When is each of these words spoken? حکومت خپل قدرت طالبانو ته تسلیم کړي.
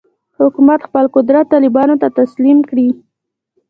حکومت 0.39 0.79
خپل 0.87 1.05
قدرت 1.15 1.45
طالبانو 1.53 1.95
ته 2.01 2.07
تسلیم 2.19 2.57
کړي. 2.69 2.87